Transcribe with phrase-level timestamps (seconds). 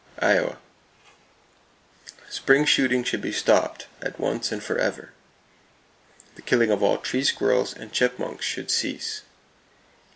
[0.17, 0.57] Iowa:
[2.27, 5.11] Spring shooting should be stopped, at once and forever.
[6.33, 9.21] [Page 281] The killing of all tree squirrels and chipmunks should cease.